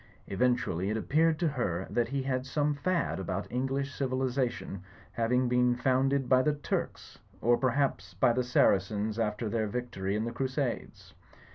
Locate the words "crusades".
10.31-11.13